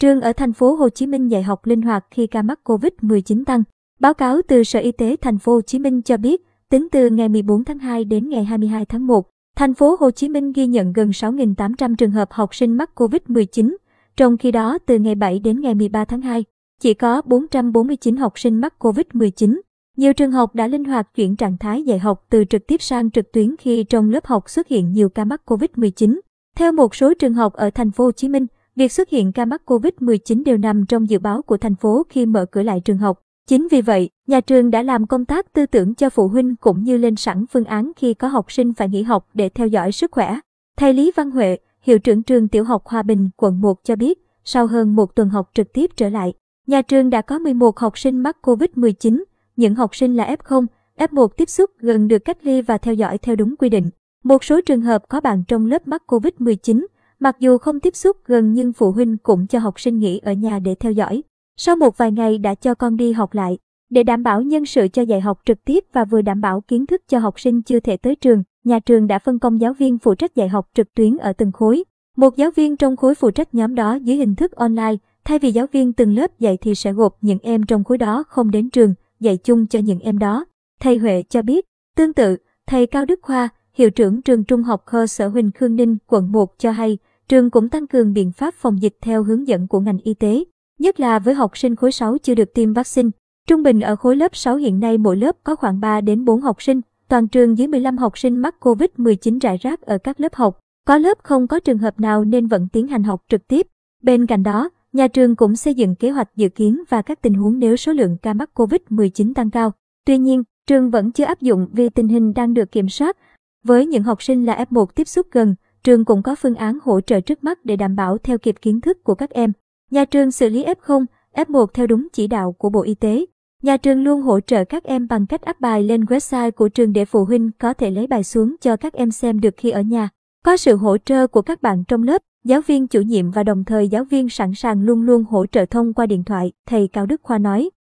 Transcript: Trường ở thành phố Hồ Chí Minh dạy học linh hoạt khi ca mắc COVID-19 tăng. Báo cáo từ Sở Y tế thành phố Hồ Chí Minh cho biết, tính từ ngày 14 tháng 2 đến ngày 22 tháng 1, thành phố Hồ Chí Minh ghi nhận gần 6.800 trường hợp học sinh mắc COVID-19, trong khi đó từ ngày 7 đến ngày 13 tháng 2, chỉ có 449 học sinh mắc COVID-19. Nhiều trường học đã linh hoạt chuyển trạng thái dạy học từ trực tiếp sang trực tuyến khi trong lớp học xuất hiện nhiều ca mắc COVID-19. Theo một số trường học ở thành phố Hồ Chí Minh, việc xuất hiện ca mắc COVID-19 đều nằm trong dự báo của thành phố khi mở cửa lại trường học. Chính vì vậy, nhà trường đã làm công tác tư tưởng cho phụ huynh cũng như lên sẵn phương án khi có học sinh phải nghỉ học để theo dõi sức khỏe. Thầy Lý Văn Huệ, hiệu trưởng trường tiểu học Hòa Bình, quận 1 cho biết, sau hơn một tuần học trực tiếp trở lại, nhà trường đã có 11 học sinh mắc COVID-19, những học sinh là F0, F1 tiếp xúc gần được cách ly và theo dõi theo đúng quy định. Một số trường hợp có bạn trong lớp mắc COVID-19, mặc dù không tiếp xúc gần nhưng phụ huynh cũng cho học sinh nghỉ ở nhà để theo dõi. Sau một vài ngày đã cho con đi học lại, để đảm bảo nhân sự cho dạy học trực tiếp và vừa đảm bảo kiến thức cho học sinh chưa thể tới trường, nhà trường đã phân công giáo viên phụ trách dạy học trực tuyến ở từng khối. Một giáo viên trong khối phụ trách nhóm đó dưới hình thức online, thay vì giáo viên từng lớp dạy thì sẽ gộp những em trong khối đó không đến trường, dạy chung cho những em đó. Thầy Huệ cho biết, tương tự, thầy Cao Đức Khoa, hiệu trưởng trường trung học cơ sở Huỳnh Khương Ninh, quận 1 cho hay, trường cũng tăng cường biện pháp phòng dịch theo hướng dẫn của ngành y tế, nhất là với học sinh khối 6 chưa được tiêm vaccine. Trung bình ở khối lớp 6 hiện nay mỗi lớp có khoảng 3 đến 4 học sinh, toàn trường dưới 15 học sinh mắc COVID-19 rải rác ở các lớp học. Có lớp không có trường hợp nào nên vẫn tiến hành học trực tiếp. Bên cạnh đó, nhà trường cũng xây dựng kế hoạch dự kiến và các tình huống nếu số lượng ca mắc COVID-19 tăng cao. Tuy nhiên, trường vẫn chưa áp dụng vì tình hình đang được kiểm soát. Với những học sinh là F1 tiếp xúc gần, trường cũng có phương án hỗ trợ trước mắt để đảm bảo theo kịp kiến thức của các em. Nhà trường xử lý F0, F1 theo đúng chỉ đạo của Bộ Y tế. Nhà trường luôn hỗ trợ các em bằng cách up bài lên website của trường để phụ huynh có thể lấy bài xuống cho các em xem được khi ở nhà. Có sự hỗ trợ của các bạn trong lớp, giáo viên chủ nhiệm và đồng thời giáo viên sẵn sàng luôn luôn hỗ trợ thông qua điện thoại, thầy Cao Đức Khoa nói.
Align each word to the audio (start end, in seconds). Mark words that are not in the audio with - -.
Trường 0.00 0.20
ở 0.20 0.32
thành 0.32 0.52
phố 0.52 0.74
Hồ 0.74 0.88
Chí 0.88 1.06
Minh 1.06 1.28
dạy 1.28 1.42
học 1.42 1.66
linh 1.66 1.82
hoạt 1.82 2.06
khi 2.10 2.26
ca 2.26 2.42
mắc 2.42 2.60
COVID-19 2.64 3.44
tăng. 3.44 3.62
Báo 4.00 4.14
cáo 4.14 4.40
từ 4.48 4.64
Sở 4.64 4.80
Y 4.80 4.92
tế 4.92 5.16
thành 5.20 5.38
phố 5.38 5.52
Hồ 5.52 5.60
Chí 5.60 5.78
Minh 5.78 6.02
cho 6.02 6.16
biết, 6.16 6.42
tính 6.68 6.88
từ 6.92 7.10
ngày 7.10 7.28
14 7.28 7.64
tháng 7.64 7.78
2 7.78 8.04
đến 8.04 8.28
ngày 8.28 8.44
22 8.44 8.84
tháng 8.84 9.06
1, 9.06 9.28
thành 9.56 9.74
phố 9.74 9.96
Hồ 10.00 10.10
Chí 10.10 10.28
Minh 10.28 10.52
ghi 10.52 10.66
nhận 10.66 10.92
gần 10.92 11.10
6.800 11.10 11.96
trường 11.96 12.10
hợp 12.10 12.32
học 12.32 12.54
sinh 12.54 12.76
mắc 12.76 12.90
COVID-19, 12.94 13.76
trong 14.16 14.36
khi 14.36 14.50
đó 14.50 14.78
từ 14.86 14.98
ngày 14.98 15.14
7 15.14 15.38
đến 15.38 15.60
ngày 15.60 15.74
13 15.74 16.04
tháng 16.04 16.22
2, 16.22 16.44
chỉ 16.80 16.94
có 16.94 17.22
449 17.22 18.16
học 18.16 18.38
sinh 18.38 18.60
mắc 18.60 18.74
COVID-19. 18.78 19.60
Nhiều 19.96 20.12
trường 20.12 20.32
học 20.32 20.54
đã 20.54 20.66
linh 20.66 20.84
hoạt 20.84 21.14
chuyển 21.14 21.36
trạng 21.36 21.58
thái 21.58 21.82
dạy 21.82 21.98
học 21.98 22.26
từ 22.30 22.44
trực 22.44 22.66
tiếp 22.66 22.82
sang 22.82 23.10
trực 23.10 23.32
tuyến 23.32 23.56
khi 23.56 23.84
trong 23.84 24.10
lớp 24.10 24.26
học 24.26 24.50
xuất 24.50 24.68
hiện 24.68 24.92
nhiều 24.92 25.08
ca 25.08 25.24
mắc 25.24 25.42
COVID-19. 25.46 26.20
Theo 26.56 26.72
một 26.72 26.94
số 26.94 27.14
trường 27.14 27.34
học 27.34 27.52
ở 27.52 27.70
thành 27.70 27.90
phố 27.90 28.04
Hồ 28.04 28.12
Chí 28.12 28.28
Minh, 28.28 28.46
việc 28.80 28.92
xuất 28.92 29.08
hiện 29.08 29.32
ca 29.32 29.44
mắc 29.44 29.62
COVID-19 29.66 30.44
đều 30.44 30.58
nằm 30.58 30.86
trong 30.86 31.08
dự 31.10 31.18
báo 31.18 31.42
của 31.42 31.56
thành 31.56 31.74
phố 31.74 32.06
khi 32.08 32.26
mở 32.26 32.46
cửa 32.46 32.62
lại 32.62 32.80
trường 32.84 32.98
học. 32.98 33.20
Chính 33.48 33.68
vì 33.70 33.80
vậy, 33.82 34.10
nhà 34.26 34.40
trường 34.40 34.70
đã 34.70 34.82
làm 34.82 35.06
công 35.06 35.24
tác 35.24 35.52
tư 35.52 35.66
tưởng 35.66 35.94
cho 35.94 36.10
phụ 36.10 36.28
huynh 36.28 36.56
cũng 36.56 36.84
như 36.84 36.96
lên 36.96 37.16
sẵn 37.16 37.44
phương 37.46 37.64
án 37.64 37.92
khi 37.96 38.14
có 38.14 38.28
học 38.28 38.52
sinh 38.52 38.74
phải 38.74 38.88
nghỉ 38.88 39.02
học 39.02 39.28
để 39.34 39.48
theo 39.48 39.66
dõi 39.66 39.92
sức 39.92 40.12
khỏe. 40.12 40.38
Thầy 40.76 40.94
Lý 40.94 41.12
Văn 41.16 41.30
Huệ, 41.30 41.58
hiệu 41.82 41.98
trưởng 41.98 42.22
trường 42.22 42.48
tiểu 42.48 42.64
học 42.64 42.86
Hòa 42.86 43.02
Bình, 43.02 43.30
quận 43.36 43.60
1 43.60 43.84
cho 43.84 43.96
biết, 43.96 44.18
sau 44.44 44.66
hơn 44.66 44.96
một 44.96 45.14
tuần 45.14 45.28
học 45.28 45.50
trực 45.54 45.72
tiếp 45.72 45.90
trở 45.96 46.08
lại, 46.08 46.32
nhà 46.66 46.82
trường 46.82 47.10
đã 47.10 47.22
có 47.22 47.38
11 47.38 47.78
học 47.78 47.98
sinh 47.98 48.18
mắc 48.18 48.36
COVID-19, 48.42 49.22
những 49.56 49.74
học 49.74 49.96
sinh 49.96 50.16
là 50.16 50.36
F0, 50.36 50.66
F1 50.98 51.28
tiếp 51.28 51.48
xúc 51.48 51.70
gần 51.78 52.08
được 52.08 52.18
cách 52.18 52.38
ly 52.42 52.62
và 52.62 52.78
theo 52.78 52.94
dõi 52.94 53.18
theo 53.18 53.36
đúng 53.36 53.56
quy 53.56 53.68
định. 53.68 53.90
Một 54.24 54.44
số 54.44 54.60
trường 54.60 54.80
hợp 54.80 55.08
có 55.08 55.20
bạn 55.20 55.44
trong 55.48 55.66
lớp 55.66 55.88
mắc 55.88 56.02
COVID-19, 56.06 56.86
mặc 57.20 57.36
dù 57.40 57.58
không 57.58 57.80
tiếp 57.80 57.96
xúc 57.96 58.16
gần 58.24 58.52
nhưng 58.52 58.72
phụ 58.72 58.92
huynh 58.92 59.16
cũng 59.16 59.46
cho 59.46 59.58
học 59.58 59.80
sinh 59.80 59.98
nghỉ 59.98 60.18
ở 60.18 60.32
nhà 60.32 60.58
để 60.58 60.74
theo 60.74 60.92
dõi. 60.92 61.22
Sau 61.56 61.76
một 61.76 61.98
vài 61.98 62.12
ngày 62.12 62.38
đã 62.38 62.54
cho 62.54 62.74
con 62.74 62.96
đi 62.96 63.12
học 63.12 63.34
lại, 63.34 63.58
để 63.90 64.02
đảm 64.02 64.22
bảo 64.22 64.42
nhân 64.42 64.66
sự 64.66 64.88
cho 64.88 65.02
dạy 65.02 65.20
học 65.20 65.40
trực 65.44 65.64
tiếp 65.64 65.84
và 65.92 66.04
vừa 66.04 66.22
đảm 66.22 66.40
bảo 66.40 66.60
kiến 66.60 66.86
thức 66.86 67.02
cho 67.08 67.18
học 67.18 67.40
sinh 67.40 67.62
chưa 67.62 67.80
thể 67.80 67.96
tới 67.96 68.14
trường, 68.14 68.42
nhà 68.64 68.78
trường 68.78 69.06
đã 69.06 69.18
phân 69.18 69.38
công 69.38 69.60
giáo 69.60 69.72
viên 69.72 69.98
phụ 69.98 70.14
trách 70.14 70.34
dạy 70.34 70.48
học 70.48 70.68
trực 70.74 70.94
tuyến 70.94 71.16
ở 71.16 71.32
từng 71.32 71.52
khối. 71.52 71.84
Một 72.16 72.36
giáo 72.36 72.50
viên 72.50 72.76
trong 72.76 72.96
khối 72.96 73.14
phụ 73.14 73.30
trách 73.30 73.54
nhóm 73.54 73.74
đó 73.74 73.94
dưới 73.94 74.16
hình 74.16 74.34
thức 74.34 74.52
online, 74.52 74.96
thay 75.24 75.38
vì 75.38 75.52
giáo 75.52 75.66
viên 75.72 75.92
từng 75.92 76.14
lớp 76.14 76.38
dạy 76.38 76.56
thì 76.56 76.74
sẽ 76.74 76.92
gộp 76.92 77.16
những 77.20 77.38
em 77.42 77.62
trong 77.66 77.84
khối 77.84 77.98
đó 77.98 78.24
không 78.28 78.50
đến 78.50 78.70
trường, 78.70 78.94
dạy 79.20 79.36
chung 79.36 79.66
cho 79.66 79.78
những 79.78 80.00
em 80.00 80.18
đó. 80.18 80.44
Thầy 80.80 80.98
Huệ 80.98 81.22
cho 81.28 81.42
biết, 81.42 81.66
tương 81.96 82.12
tự, 82.12 82.36
thầy 82.66 82.86
Cao 82.86 83.04
Đức 83.04 83.18
Khoa, 83.22 83.48
hiệu 83.74 83.90
trưởng 83.90 84.22
trường 84.22 84.44
trung 84.44 84.62
học 84.62 84.82
cơ 84.86 85.06
sở 85.06 85.28
Huỳnh 85.28 85.50
Khương 85.54 85.76
Ninh, 85.76 85.96
quận 86.06 86.32
1 86.32 86.58
cho 86.58 86.70
hay, 86.70 86.98
trường 87.30 87.50
cũng 87.50 87.68
tăng 87.68 87.86
cường 87.86 88.12
biện 88.12 88.32
pháp 88.32 88.54
phòng 88.54 88.82
dịch 88.82 88.96
theo 89.00 89.22
hướng 89.22 89.48
dẫn 89.48 89.66
của 89.68 89.80
ngành 89.80 89.98
y 89.98 90.14
tế, 90.14 90.44
nhất 90.78 91.00
là 91.00 91.18
với 91.18 91.34
học 91.34 91.58
sinh 91.58 91.76
khối 91.76 91.92
6 91.92 92.18
chưa 92.18 92.34
được 92.34 92.54
tiêm 92.54 92.72
vaccine. 92.72 93.08
Trung 93.48 93.62
bình 93.62 93.80
ở 93.80 93.96
khối 93.96 94.16
lớp 94.16 94.36
6 94.36 94.56
hiện 94.56 94.80
nay 94.80 94.98
mỗi 94.98 95.16
lớp 95.16 95.36
có 95.44 95.56
khoảng 95.56 95.80
3 95.80 96.00
đến 96.00 96.24
4 96.24 96.40
học 96.40 96.62
sinh, 96.62 96.80
toàn 97.08 97.28
trường 97.28 97.58
dưới 97.58 97.68
15 97.68 97.98
học 97.98 98.18
sinh 98.18 98.36
mắc 98.36 98.54
COVID-19 98.60 99.38
rải 99.38 99.56
rác 99.56 99.82
ở 99.82 99.98
các 99.98 100.20
lớp 100.20 100.34
học. 100.34 100.58
Có 100.86 100.98
lớp 100.98 101.18
không 101.22 101.46
có 101.46 101.60
trường 101.60 101.78
hợp 101.78 102.00
nào 102.00 102.24
nên 102.24 102.46
vẫn 102.46 102.68
tiến 102.72 102.86
hành 102.86 103.02
học 103.02 103.24
trực 103.28 103.48
tiếp. 103.48 103.66
Bên 104.02 104.26
cạnh 104.26 104.42
đó, 104.42 104.70
nhà 104.92 105.08
trường 105.08 105.36
cũng 105.36 105.56
xây 105.56 105.74
dựng 105.74 105.94
kế 105.94 106.10
hoạch 106.10 106.36
dự 106.36 106.48
kiến 106.48 106.82
và 106.88 107.02
các 107.02 107.22
tình 107.22 107.34
huống 107.34 107.58
nếu 107.58 107.76
số 107.76 107.92
lượng 107.92 108.16
ca 108.22 108.34
mắc 108.34 108.50
COVID-19 108.54 109.34
tăng 109.34 109.50
cao. 109.50 109.72
Tuy 110.06 110.18
nhiên, 110.18 110.42
trường 110.66 110.90
vẫn 110.90 111.12
chưa 111.12 111.24
áp 111.24 111.40
dụng 111.40 111.68
vì 111.72 111.88
tình 111.88 112.08
hình 112.08 112.34
đang 112.34 112.54
được 112.54 112.72
kiểm 112.72 112.88
soát. 112.88 113.16
Với 113.64 113.86
những 113.86 114.02
học 114.02 114.22
sinh 114.22 114.44
là 114.44 114.64
F1 114.70 114.86
tiếp 114.86 115.08
xúc 115.08 115.26
gần, 115.32 115.54
trường 115.84 116.04
cũng 116.04 116.22
có 116.22 116.34
phương 116.34 116.54
án 116.54 116.78
hỗ 116.82 117.00
trợ 117.00 117.20
trước 117.20 117.44
mắt 117.44 117.64
để 117.64 117.76
đảm 117.76 117.96
bảo 117.96 118.18
theo 118.18 118.38
kịp 118.38 118.56
kiến 118.62 118.80
thức 118.80 119.04
của 119.04 119.14
các 119.14 119.30
em. 119.30 119.52
Nhà 119.90 120.04
trường 120.04 120.30
xử 120.30 120.48
lý 120.48 120.64
F0, 120.64 121.04
F1 121.34 121.66
theo 121.66 121.86
đúng 121.86 122.08
chỉ 122.12 122.26
đạo 122.26 122.52
của 122.52 122.70
Bộ 122.70 122.82
Y 122.82 122.94
tế. 122.94 123.26
Nhà 123.62 123.76
trường 123.76 124.04
luôn 124.04 124.22
hỗ 124.22 124.40
trợ 124.40 124.64
các 124.64 124.84
em 124.84 125.06
bằng 125.08 125.26
cách 125.26 125.40
up 125.50 125.60
bài 125.60 125.82
lên 125.82 126.04
website 126.04 126.50
của 126.50 126.68
trường 126.68 126.92
để 126.92 127.04
phụ 127.04 127.24
huynh 127.24 127.50
có 127.58 127.74
thể 127.74 127.90
lấy 127.90 128.06
bài 128.06 128.24
xuống 128.24 128.56
cho 128.60 128.76
các 128.76 128.92
em 128.92 129.10
xem 129.10 129.40
được 129.40 129.54
khi 129.56 129.70
ở 129.70 129.80
nhà. 129.80 130.08
Có 130.44 130.56
sự 130.56 130.76
hỗ 130.76 130.98
trợ 130.98 131.26
của 131.26 131.42
các 131.42 131.62
bạn 131.62 131.84
trong 131.88 132.02
lớp, 132.02 132.22
giáo 132.44 132.60
viên 132.60 132.86
chủ 132.86 133.00
nhiệm 133.00 133.30
và 133.30 133.42
đồng 133.42 133.64
thời 133.64 133.88
giáo 133.88 134.04
viên 134.04 134.28
sẵn 134.28 134.54
sàng 134.54 134.82
luôn 134.82 135.02
luôn 135.02 135.24
hỗ 135.24 135.46
trợ 135.46 135.64
thông 135.66 135.94
qua 135.94 136.06
điện 136.06 136.24
thoại, 136.24 136.52
thầy 136.66 136.88
Cao 136.88 137.06
Đức 137.06 137.20
Khoa 137.22 137.38
nói. 137.38 137.70